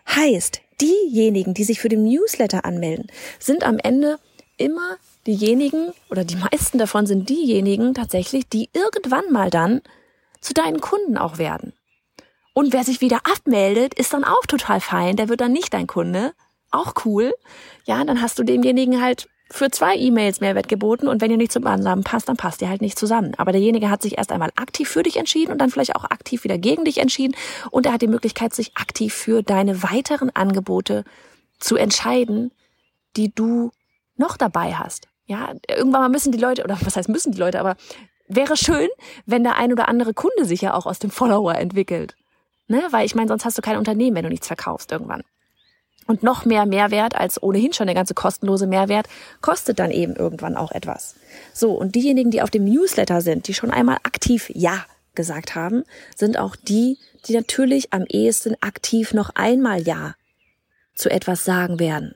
Heißt, 0.08 0.62
diejenigen, 0.80 1.54
die 1.54 1.66
sich 1.66 1.82
für 1.82 1.90
den 1.90 2.06
Newsletter 2.06 2.64
anmelden, 2.64 3.08
sind 3.38 3.66
am 3.66 3.80
Ende 3.80 4.18
immer 4.56 4.96
diejenigen 5.28 5.92
oder 6.10 6.24
die 6.24 6.38
meisten 6.38 6.78
davon 6.78 7.06
sind 7.06 7.28
diejenigen 7.28 7.94
tatsächlich, 7.94 8.48
die 8.48 8.70
irgendwann 8.72 9.30
mal 9.30 9.50
dann 9.50 9.82
zu 10.40 10.54
deinen 10.54 10.80
Kunden 10.80 11.18
auch 11.18 11.38
werden. 11.38 11.74
Und 12.54 12.72
wer 12.72 12.86
sich 12.86 13.02
wieder 13.02 13.20
abmeldet, 13.30 13.94
ist 13.96 14.14
dann 14.14 14.24
auch 14.24 14.46
total 14.48 14.80
fein, 14.80 15.18
der 15.18 15.28
wird 15.28 15.42
dann 15.42 15.52
nicht 15.52 15.74
dein 15.74 15.88
Kunde. 15.88 16.32
Auch 16.72 16.94
cool. 17.04 17.34
Ja, 17.84 18.02
dann 18.06 18.22
hast 18.22 18.40
du 18.40 18.44
demjenigen 18.46 19.02
halt 19.02 19.28
für 19.52 19.70
zwei 19.70 19.96
E-Mails 19.96 20.40
Mehrwert 20.40 20.68
geboten 20.68 21.08
und 21.08 21.22
wenn 21.22 21.32
ihr 21.32 21.38
nicht 21.38 21.52
zusammen 21.52 22.04
passt, 22.04 22.30
dann 22.30 22.38
passt 22.38 22.62
ihr 22.62 22.70
halt 22.70 22.82
nicht 22.82 22.98
zusammen. 22.98 23.34
Aber 23.38 23.52
derjenige 23.52 23.90
hat 23.90 24.02
sich 24.02 24.18
erst 24.18 24.32
einmal 24.32 24.52
aktiv 24.56 24.90
für 24.90 25.04
dich 25.04 25.18
entschieden 25.18 25.52
und 25.52 25.60
dann 25.60 25.70
vielleicht 25.70 25.96
auch 25.96 26.06
aktiv 26.06 26.44
wieder 26.44 26.58
gegen 26.58 26.86
dich 26.86 27.00
entschieden 27.00 27.36
und 27.70 27.86
er 27.86 27.94
hat 27.94 28.02
die 28.02 28.08
Möglichkeit, 28.08 28.54
sich 28.54 28.76
aktiv 28.76 29.14
für 29.14 29.44
deine 29.44 29.84
weiteren 29.84 30.30
Angebote 30.36 31.04
zu 31.60 31.76
entscheiden, 31.76 32.52
die 33.18 33.34
du 33.34 33.72
noch 34.16 34.38
dabei 34.38 34.74
hast. 34.74 35.08
Ja, 35.26 35.54
irgendwann 35.68 36.02
mal 36.02 36.10
müssen 36.10 36.32
die 36.32 36.40
Leute, 36.40 36.64
oder 36.64 36.78
was 36.82 36.96
heißt 36.96 37.10
müssen 37.10 37.32
die 37.32 37.40
Leute, 37.40 37.60
aber 37.60 37.76
wäre 38.28 38.58
schön, 38.58 38.90
wenn 39.26 39.44
der 39.44 39.58
ein 39.58 39.72
oder 39.72 39.88
andere 39.88 40.14
Kunde 40.14 40.46
sich 40.46 40.62
ja 40.62 40.74
auch 40.74 40.86
aus 40.86 41.00
dem 41.00 41.12
Follower 41.12 41.56
entwickelt. 41.56 42.16
Ne? 42.68 42.82
Weil 42.92 43.06
ich 43.06 43.16
meine, 43.16 43.28
sonst 43.28 43.46
hast 43.46 43.58
du 43.58 43.62
kein 43.62 43.78
Unternehmen, 43.78 44.16
wenn 44.16 44.24
du 44.24 44.30
nichts 44.30 44.48
verkaufst 44.48 44.92
irgendwann. 44.92 45.24
Und 46.12 46.24
noch 46.24 46.44
mehr 46.44 46.66
Mehrwert 46.66 47.16
als 47.16 47.42
ohnehin 47.42 47.72
schon 47.72 47.88
der 47.88 47.96
ganze 47.96 48.14
kostenlose 48.14 48.68
Mehrwert 48.68 49.08
kostet 49.40 49.80
dann 49.80 49.92
eben 49.92 50.14
irgendwann 50.18 50.58
auch 50.58 50.74
etwas. 50.74 51.16
So, 51.54 51.72
und 51.72 51.96
diejenigen, 51.96 52.32
die 52.32 52.42
auf 52.42 52.50
dem 52.50 52.66
Newsletter 52.66 53.22
sind, 53.22 53.48
die 53.48 53.54
schon 53.54 53.72
einmal 53.72 53.96
aktiv 54.04 54.52
Ja 54.54 54.84
gesagt 55.16 55.56
haben, 55.56 55.86
sind 56.14 56.38
auch 56.38 56.58
die, 56.58 56.98
die 57.26 57.34
natürlich 57.34 57.94
am 57.94 58.04
ehesten 58.10 58.58
aktiv 58.60 59.14
noch 59.14 59.30
einmal 59.36 59.84
Ja 59.84 60.16
zu 60.96 61.10
etwas 61.10 61.46
sagen 61.46 61.80
werden. 61.80 62.16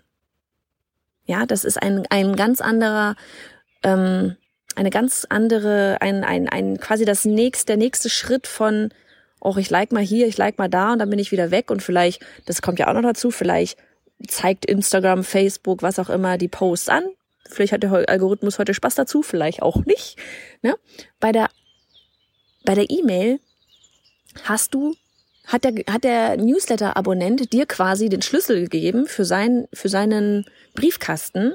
Ja, 1.25 1.45
das 1.45 1.63
ist 1.63 1.81
ein, 1.81 2.05
ein 2.09 2.35
ganz 2.35 2.59
anderer, 2.59 3.15
ähm, 3.81 4.35
eine 4.75 4.89
ganz 4.89 5.25
andere, 5.29 6.01
ein, 6.01 6.25
ein, 6.25 6.49
ein 6.49 6.81
quasi 6.81 7.05
das 7.05 7.23
nächste, 7.23 7.67
der 7.67 7.77
nächste 7.77 8.09
Schritt 8.09 8.45
von, 8.45 8.89
oh, 9.45 9.57
ich 9.57 9.69
like 9.69 9.91
mal 9.91 10.03
hier, 10.03 10.27
ich 10.27 10.37
like 10.37 10.57
mal 10.57 10.69
da 10.69 10.93
und 10.93 10.99
dann 10.99 11.09
bin 11.09 11.19
ich 11.19 11.31
wieder 11.31 11.51
weg 11.51 11.71
und 11.71 11.81
vielleicht, 11.81 12.25
das 12.45 12.61
kommt 12.61 12.79
ja 12.79 12.87
auch 12.87 12.93
noch 12.93 13.01
dazu, 13.01 13.31
vielleicht 13.31 13.77
zeigt 14.27 14.65
Instagram, 14.65 15.23
Facebook, 15.23 15.81
was 15.81 15.99
auch 15.99 16.09
immer, 16.09 16.37
die 16.37 16.47
Posts 16.47 16.89
an. 16.89 17.03
Vielleicht 17.47 17.73
hat 17.73 17.83
der 17.83 18.09
Algorithmus 18.09 18.57
heute 18.57 18.73
Spaß 18.73 18.95
dazu, 18.95 19.21
vielleicht 19.21 19.61
auch 19.61 19.85
nicht. 19.85 20.17
Ne? 20.61 20.75
Bei 21.19 21.31
der 21.31 21.49
bei 22.65 22.73
der 22.73 22.89
E-Mail 22.89 23.39
hast 24.43 24.73
du 24.73 24.95
hat 25.45 25.63
der, 25.63 25.73
hat 25.87 26.03
der 26.03 26.37
Newsletter-Abonnent 26.37 27.53
dir 27.53 27.67
quasi 27.67 28.09
den 28.09 28.23
Schlüssel 28.23 28.67
gegeben 28.67 29.05
für, 29.05 29.25
sein, 29.25 29.67
für 29.73 29.89
seinen 29.89 30.45
Briefkasten 30.73 31.53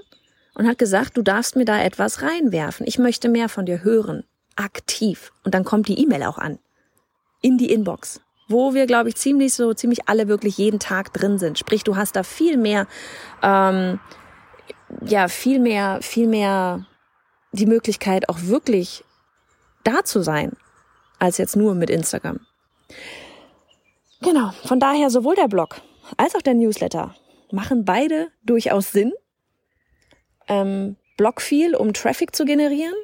und 0.55 0.69
hat 0.69 0.79
gesagt, 0.79 1.17
du 1.17 1.23
darfst 1.23 1.57
mir 1.57 1.65
da 1.65 1.83
etwas 1.83 2.23
reinwerfen. 2.23 2.87
Ich 2.87 3.01
möchte 3.01 3.29
mehr 3.29 3.49
von 3.49 3.67
dir 3.67 3.83
hören. 3.83 4.23
Aktiv. 4.55 5.33
Und 5.43 5.55
dann 5.55 5.65
kommt 5.65 5.89
die 5.89 5.99
E-Mail 5.99 6.23
auch 6.23 6.39
an. 6.39 6.61
In 7.41 7.59
die 7.59 7.73
Inbox. 7.73 8.21
Wo 8.49 8.75
wir, 8.75 8.87
glaube 8.87 9.09
ich, 9.09 9.17
ziemlich 9.17 9.55
so, 9.55 9.75
ziemlich 9.75 10.09
alle 10.09 10.29
wirklich 10.29 10.59
jeden 10.59 10.81
Tag 10.81 11.13
drin 11.13 11.39
sind. 11.39 11.59
Sprich, 11.59 11.85
du 11.85 11.97
hast 11.97 12.17
da 12.17 12.23
viel 12.23 12.57
mehr, 12.57 12.87
ähm, 13.43 14.01
ja, 15.05 15.29
viel 15.29 15.61
mehr, 15.61 16.01
viel 16.03 16.27
mehr 16.27 16.87
die 17.53 17.67
Möglichkeit, 17.67 18.29
auch 18.29 18.39
wirklich 18.43 19.05
da 19.85 20.05
zu 20.05 20.23
sein, 20.23 20.53
als 21.19 21.39
jetzt 21.39 21.57
nur 21.57 21.75
mit 21.75 21.91
Instagram. 21.91 22.41
Genau, 24.21 24.51
von 24.65 24.81
daher 24.81 25.11
sowohl 25.11 25.37
der 25.37 25.49
Blog 25.49 25.81
als 26.17 26.35
auch 26.35 26.43
der 26.43 26.55
Newsletter 26.55 27.15
machen 27.53 27.85
beide 27.85 28.29
durchaus 28.45 28.93
Sinn. 28.93 29.13
Ähm, 30.49 30.97
Blog 31.17 31.41
viel, 31.41 31.75
um 31.75 31.93
Traffic 31.93 32.35
zu 32.35 32.45
generieren 32.45 32.95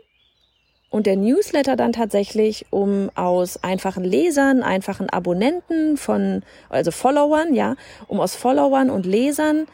und 0.96 1.04
der 1.04 1.16
Newsletter 1.16 1.76
dann 1.76 1.92
tatsächlich, 1.92 2.64
um 2.70 3.10
aus 3.16 3.62
einfachen 3.62 4.02
Lesern, 4.02 4.62
einfachen 4.62 5.10
Abonnenten 5.10 5.98
von, 5.98 6.42
also 6.70 6.90
Followern, 6.90 7.52
ja, 7.52 7.76
um 8.06 8.18
aus 8.18 8.34
Followern 8.34 8.88
und 8.88 9.04
Lesern, 9.04 9.66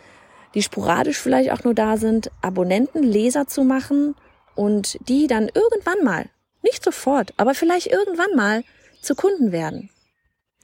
die 0.55 0.63
sporadisch 0.63 1.19
vielleicht 1.19 1.53
auch 1.53 1.63
nur 1.63 1.75
da 1.75 1.97
sind, 1.97 2.33
Abonnenten, 2.41 3.05
Leser 3.05 3.47
zu 3.47 3.63
machen 3.63 4.17
und 4.57 4.99
die 5.09 5.29
dann 5.29 5.49
irgendwann 5.55 6.03
mal, 6.03 6.27
nicht 6.61 6.83
sofort, 6.83 7.33
aber 7.37 7.55
vielleicht 7.55 7.87
irgendwann 7.87 8.35
mal 8.35 8.65
zu 9.01 9.15
Kunden 9.15 9.53
werden. 9.53 9.91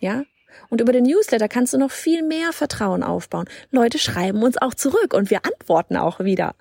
Ja, 0.01 0.25
und 0.71 0.81
über 0.81 0.91
den 0.91 1.05
Newsletter 1.05 1.47
kannst 1.47 1.73
du 1.73 1.79
noch 1.79 1.93
viel 1.93 2.25
mehr 2.25 2.53
Vertrauen 2.53 3.05
aufbauen. 3.05 3.49
Leute 3.71 4.01
schreiben 4.01 4.43
uns 4.43 4.57
auch 4.61 4.75
zurück 4.75 5.15
und 5.15 5.31
wir 5.31 5.45
antworten 5.45 5.97
auch 5.97 6.19
wieder. 6.19 6.57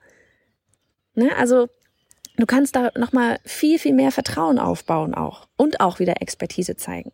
Ne? 1.15 1.35
Also 1.35 1.67
du 2.37 2.45
kannst 2.45 2.75
da 2.75 2.91
nochmal 2.95 3.39
viel, 3.43 3.79
viel 3.79 3.93
mehr 3.93 4.11
Vertrauen 4.11 4.59
aufbauen 4.59 5.13
auch 5.13 5.47
und 5.57 5.79
auch 5.79 5.99
wieder 5.99 6.21
Expertise 6.21 6.75
zeigen. 6.75 7.11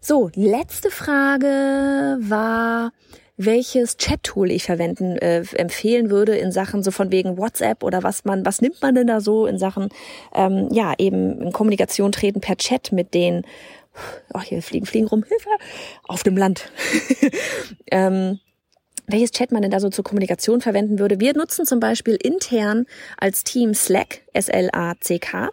So, 0.00 0.30
letzte 0.34 0.90
Frage 0.90 2.16
war, 2.20 2.92
welches 3.36 3.96
Chat-Tool 3.96 4.50
ich 4.50 4.64
verwenden 4.64 5.16
äh, 5.16 5.42
empfehlen 5.54 6.10
würde 6.10 6.36
in 6.36 6.52
Sachen 6.52 6.82
so 6.82 6.90
von 6.90 7.10
wegen 7.10 7.38
WhatsApp 7.38 7.82
oder 7.82 8.02
was 8.02 8.24
man, 8.24 8.44
was 8.44 8.60
nimmt 8.60 8.82
man 8.82 8.94
denn 8.94 9.06
da 9.06 9.20
so 9.20 9.46
in 9.46 9.58
Sachen 9.58 9.88
ähm, 10.34 10.68
ja 10.72 10.94
eben 10.98 11.40
in 11.40 11.52
Kommunikation 11.52 12.12
treten 12.12 12.40
per 12.40 12.56
Chat 12.56 12.92
mit 12.92 13.14
den 13.14 13.44
oh, 14.34 14.40
hier 14.40 14.62
fliegen 14.62 14.86
Fliegen 14.86 15.06
rum, 15.08 15.24
Hilfe, 15.26 15.48
auf 16.06 16.22
dem 16.22 16.36
Land. 16.36 16.70
ähm, 17.90 18.40
welches 19.12 19.30
Chat 19.32 19.52
man 19.52 19.62
denn 19.62 19.70
da 19.70 19.80
so 19.80 19.88
zur 19.88 20.04
Kommunikation 20.04 20.60
verwenden 20.60 20.98
würde. 20.98 21.20
Wir 21.20 21.34
nutzen 21.34 21.66
zum 21.66 21.80
Beispiel 21.80 22.16
intern 22.16 22.86
als 23.16 23.44
Team 23.44 23.74
Slack, 23.74 24.22
S-L-A-C-K. 24.32 25.50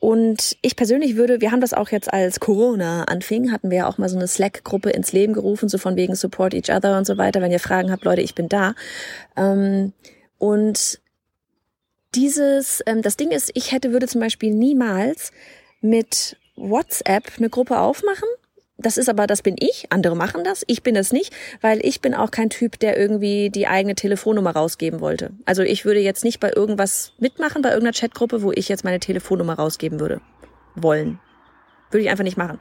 Und 0.00 0.56
ich 0.62 0.76
persönlich 0.76 1.16
würde, 1.16 1.42
wir 1.42 1.52
haben 1.52 1.60
das 1.60 1.74
auch 1.74 1.90
jetzt 1.90 2.12
als 2.12 2.40
Corona 2.40 3.04
anfing, 3.04 3.52
hatten 3.52 3.70
wir 3.70 3.78
ja 3.78 3.86
auch 3.86 3.98
mal 3.98 4.08
so 4.08 4.16
eine 4.16 4.28
Slack-Gruppe 4.28 4.90
ins 4.90 5.12
Leben 5.12 5.34
gerufen, 5.34 5.68
so 5.68 5.76
von 5.76 5.96
wegen 5.96 6.14
Support 6.14 6.54
each 6.54 6.74
other 6.74 6.96
und 6.96 7.06
so 7.06 7.18
weiter. 7.18 7.42
Wenn 7.42 7.52
ihr 7.52 7.60
Fragen 7.60 7.92
habt, 7.92 8.04
Leute, 8.04 8.22
ich 8.22 8.34
bin 8.34 8.48
da. 8.48 8.74
Ähm, 9.36 9.92
und 10.38 11.00
dieses, 12.14 12.82
ähm, 12.86 13.02
das 13.02 13.16
Ding 13.16 13.30
ist, 13.30 13.50
ich 13.54 13.72
hätte, 13.72 13.92
würde 13.92 14.08
zum 14.08 14.22
Beispiel 14.22 14.54
niemals 14.54 15.32
mit 15.82 16.36
WhatsApp 16.56 17.32
eine 17.36 17.50
Gruppe 17.50 17.78
aufmachen. 17.78 18.28
Das 18.82 18.96
ist 18.96 19.08
aber, 19.08 19.26
das 19.26 19.42
bin 19.42 19.56
ich. 19.58 19.86
Andere 19.90 20.16
machen 20.16 20.42
das. 20.42 20.64
Ich 20.66 20.82
bin 20.82 20.96
es 20.96 21.12
nicht, 21.12 21.32
weil 21.60 21.84
ich 21.84 22.00
bin 22.00 22.14
auch 22.14 22.30
kein 22.30 22.48
Typ, 22.48 22.78
der 22.78 22.98
irgendwie 22.98 23.50
die 23.50 23.66
eigene 23.66 23.94
Telefonnummer 23.94 24.52
rausgeben 24.52 25.00
wollte. 25.00 25.30
Also 25.44 25.62
ich 25.62 25.84
würde 25.84 26.00
jetzt 26.00 26.24
nicht 26.24 26.40
bei 26.40 26.50
irgendwas 26.54 27.12
mitmachen, 27.18 27.62
bei 27.62 27.70
irgendeiner 27.70 27.92
Chatgruppe, 27.92 28.42
wo 28.42 28.52
ich 28.52 28.68
jetzt 28.68 28.84
meine 28.84 29.00
Telefonnummer 29.00 29.54
rausgeben 29.54 30.00
würde. 30.00 30.20
Wollen. 30.74 31.20
Würde 31.90 32.04
ich 32.04 32.10
einfach 32.10 32.24
nicht 32.24 32.36
machen. 32.36 32.58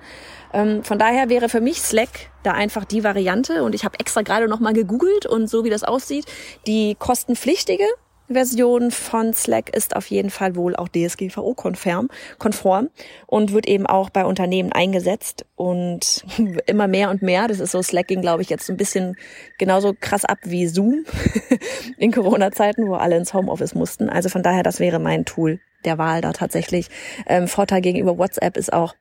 Ähm, 0.54 0.84
von 0.84 1.00
daher 1.00 1.30
wäre 1.30 1.50
für 1.50 1.62
mich 1.62 1.82
Slack 1.82 2.10
da 2.44 2.52
einfach 2.52 2.84
die 2.84 3.04
Variante. 3.04 3.64
Und 3.64 3.74
ich 3.76 3.86
habe 3.86 4.00
extra 4.00 4.22
gerade 4.22 4.48
nochmal 4.48 4.74
gegoogelt 4.74 5.26
und 5.26 5.48
so 5.48 5.64
wie 5.64 5.70
das 5.70 5.84
aussieht, 5.84 6.26
die 6.68 6.96
kostenpflichtige 7.00 7.86
Version 8.30 8.92
von 8.92 9.34
Slack 9.34 9.76
ist 9.76 9.96
auf 9.96 10.08
jeden 10.08 10.30
Fall 10.30 10.56
wohl 10.56 10.76
auch 10.76 10.88
DSGVO-konform 10.88 12.10
konform 12.38 12.90
und 13.28 13.54
wird 13.54 13.68
eben 13.68 13.86
auch 13.86 14.10
bei 14.10 14.26
Unternehmen 14.26 14.72
eingesetzt 14.72 15.46
und 15.56 16.26
immer 16.66 16.88
mehr 16.88 17.10
und 17.10 17.22
mehr. 17.22 17.48
Das 17.48 17.60
ist 17.60 17.72
so 17.72 17.82
Slacking, 17.82 18.22
glaube 18.22 18.42
ich, 18.42 18.50
jetzt 18.50 18.70
ein 18.70 18.78
bisschen 18.78 19.16
genauso 19.58 19.94
krass 20.00 20.26
ab 20.26 20.40
wie 20.44 20.68
Zoom 20.68 21.06
in 21.98 22.12
Corona-Zeiten, 22.12 22.88
wo 22.88 22.96
alle 22.96 23.18
ins 23.18 23.34
Homeoffice 23.34 23.76
mussten. 23.76 24.10
Also 24.10 24.30
von 24.30 24.44
daher, 24.44 24.64
das 24.64 24.80
wäre 24.80 25.00
mein 25.00 25.26
Tool 25.26 25.60
der 25.86 25.98
Wahl 25.98 26.22
da 26.22 26.34
tatsächlich. 26.34 26.90
Ähm, 27.26 27.48
Vorteil 27.48 27.82
gegenüber 27.82 28.18
WhatsApp 28.18 28.58
ist 28.58 28.74
auch, 28.74 28.96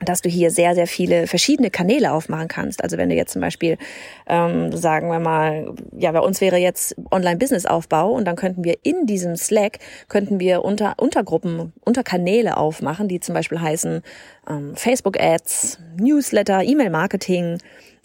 dass 0.00 0.20
du 0.20 0.28
hier 0.28 0.50
sehr, 0.50 0.74
sehr 0.74 0.86
viele 0.86 1.26
verschiedene 1.26 1.70
Kanäle 1.70 2.12
aufmachen 2.12 2.48
kannst. 2.48 2.82
Also 2.82 2.98
wenn 2.98 3.08
du 3.08 3.14
jetzt 3.14 3.32
zum 3.32 3.40
Beispiel, 3.40 3.78
ähm, 4.26 4.72
sagen 4.76 5.08
wir 5.08 5.20
mal, 5.20 5.74
ja, 5.96 6.12
bei 6.12 6.20
uns 6.20 6.40
wäre 6.40 6.58
jetzt 6.58 6.94
Online-Business-Aufbau 7.10 8.10
und 8.12 8.26
dann 8.26 8.36
könnten 8.36 8.62
wir 8.62 8.76
in 8.82 9.06
diesem 9.06 9.36
Slack, 9.36 9.78
könnten 10.08 10.38
wir 10.38 10.64
unter 10.64 10.94
Untergruppen, 10.98 11.72
Unterkanäle 11.84 12.56
aufmachen, 12.56 13.08
die 13.08 13.20
zum 13.20 13.34
Beispiel 13.34 13.60
heißen 13.60 14.02
ähm, 14.48 14.76
Facebook-Ads, 14.76 15.78
Newsletter, 15.98 16.62
E-Mail-Marketing, 16.62 17.58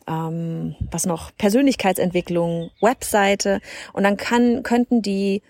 ähm, 0.07 0.75
was 0.91 1.05
noch, 1.05 1.31
Persönlichkeitsentwicklung, 1.37 2.71
Webseite 2.79 3.59
und 3.93 4.03
dann 4.03 4.15
kann, 4.17 4.63
könnten 4.63 5.01
die 5.01 5.41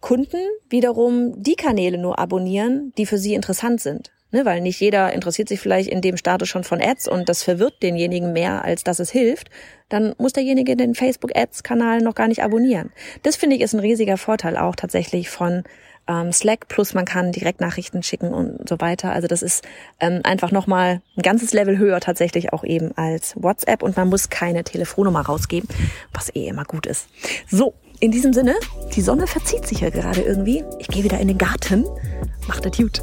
Kunden 0.00 0.38
wiederum 0.68 1.42
die 1.42 1.56
Kanäle 1.56 1.98
nur 1.98 2.18
abonnieren, 2.18 2.92
die 2.98 3.06
für 3.06 3.18
sie 3.18 3.34
interessant 3.34 3.80
sind. 3.80 4.12
Ne, 4.30 4.44
weil 4.44 4.60
nicht 4.60 4.78
jeder 4.78 5.14
interessiert 5.14 5.48
sich 5.48 5.58
vielleicht 5.58 5.88
in 5.88 6.02
dem 6.02 6.18
Status 6.18 6.50
schon 6.50 6.62
von 6.62 6.82
Ads 6.82 7.08
und 7.08 7.30
das 7.30 7.42
verwirrt 7.42 7.82
denjenigen 7.82 8.34
mehr, 8.34 8.62
als 8.62 8.84
dass 8.84 8.98
es 8.98 9.10
hilft, 9.10 9.48
dann 9.88 10.14
muss 10.18 10.34
derjenige 10.34 10.76
den 10.76 10.94
Facebook-Ads-Kanal 10.94 12.02
noch 12.02 12.14
gar 12.14 12.28
nicht 12.28 12.42
abonnieren. 12.42 12.92
Das 13.22 13.36
finde 13.36 13.56
ich 13.56 13.62
ist 13.62 13.72
ein 13.72 13.80
riesiger 13.80 14.18
Vorteil 14.18 14.58
auch 14.58 14.76
tatsächlich 14.76 15.30
von 15.30 15.64
ähm, 16.08 16.32
Slack, 16.32 16.68
plus 16.68 16.94
man 16.94 17.04
kann 17.04 17.32
Direktnachrichten 17.32 18.02
schicken 18.02 18.34
und 18.34 18.68
so 18.68 18.80
weiter. 18.80 19.12
Also 19.12 19.28
das 19.28 19.42
ist 19.42 19.66
ähm, 20.00 20.20
einfach 20.24 20.50
nochmal 20.50 21.00
ein 21.16 21.22
ganzes 21.22 21.54
Level 21.54 21.78
höher 21.78 22.00
tatsächlich 22.00 22.52
auch 22.52 22.64
eben 22.64 22.96
als 22.96 23.34
WhatsApp 23.36 23.82
und 23.82 23.96
man 23.96 24.08
muss 24.08 24.30
keine 24.30 24.64
Telefonnummer 24.64 25.20
rausgeben, 25.20 25.68
was 26.12 26.34
eh 26.34 26.48
immer 26.48 26.64
gut 26.64 26.86
ist. 26.86 27.08
So, 27.50 27.74
in 28.00 28.10
diesem 28.10 28.32
Sinne, 28.32 28.54
die 28.94 29.02
Sonne 29.02 29.26
verzieht 29.26 29.66
sich 29.66 29.80
ja 29.80 29.90
gerade 29.90 30.20
irgendwie. 30.20 30.64
Ich 30.78 30.88
gehe 30.88 31.04
wieder 31.04 31.18
in 31.18 31.28
den 31.28 31.38
Garten. 31.38 31.84
Macht 32.46 32.64
das 32.64 32.76
gut. 32.76 33.02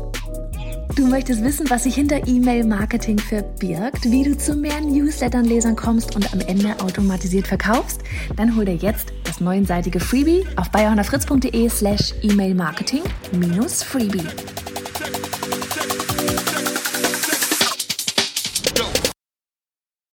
Du 0.94 1.08
möchtest 1.08 1.44
wissen, 1.44 1.70
was 1.70 1.84
sich 1.84 1.96
hinter 1.96 2.28
E-Mail-Marketing 2.28 3.18
verbirgt, 3.18 4.10
wie 4.10 4.24
du 4.24 4.38
zu 4.38 4.56
mehr 4.56 4.80
Newslettern-Lesern 4.82 5.76
kommst 5.76 6.16
und 6.16 6.32
am 6.34 6.40
Ende 6.42 6.80
automatisiert 6.80 7.48
verkaufst? 7.48 8.02
Dann 8.36 8.56
hol 8.56 8.66
dir 8.66 8.76
jetzt 8.76 9.12
das 9.24 9.42
neunseitige 9.42 10.00
Freebie 10.00 10.46
auf 10.56 10.70
bayerhonnerfritz.de 10.70 11.70
slash 11.70 12.14
E-Mail-Marketing 12.22 13.04
minus 13.34 13.84
Freebie. 13.84 14.28